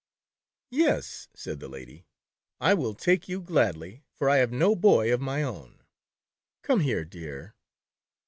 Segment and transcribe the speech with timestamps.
[0.71, 2.07] "Yes," said the lady,
[2.59, 5.83] "I will take you gladly, for I have no boy of my own.
[6.63, 7.53] Come here, dear."